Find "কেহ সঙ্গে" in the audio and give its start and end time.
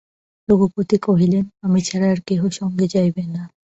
2.27-2.85